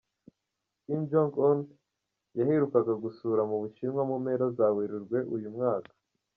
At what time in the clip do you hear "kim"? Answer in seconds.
0.83-1.01